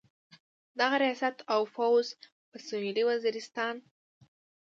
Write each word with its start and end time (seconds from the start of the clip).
دغه 0.79 0.95
ریاست 1.03 1.37
او 1.53 1.61
فوځ 1.73 2.07
په 2.49 2.57
سویلي 2.67 3.03
وزیرستان. 3.09 3.75